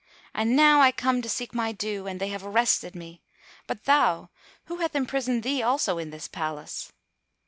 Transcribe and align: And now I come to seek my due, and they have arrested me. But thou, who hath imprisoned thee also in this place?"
And 0.33 0.55
now 0.55 0.79
I 0.81 0.91
come 0.91 1.21
to 1.21 1.29
seek 1.29 1.53
my 1.53 1.71
due, 1.71 2.07
and 2.07 2.19
they 2.19 2.29
have 2.29 2.43
arrested 2.43 2.95
me. 2.95 3.21
But 3.67 3.83
thou, 3.83 4.31
who 4.65 4.77
hath 4.77 4.95
imprisoned 4.95 5.43
thee 5.43 5.61
also 5.61 5.99
in 5.99 6.09
this 6.09 6.27
place?" 6.27 6.91